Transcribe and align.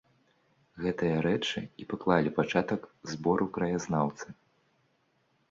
Гэтыя 0.85 1.17
рэчы 1.25 1.59
і 1.83 1.87
паклалі 1.91 2.33
пачатак 2.39 2.81
збору 3.13 3.45
краязнаўцы. 3.59 4.27